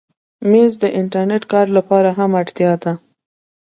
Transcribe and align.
مېز 0.51 0.73
د 0.83 0.85
انټرنېټ 0.99 1.43
کار 1.51 1.67
لپاره 1.77 2.09
هم 2.17 2.31
اړتیا 2.41 2.71
ده. 2.83 2.93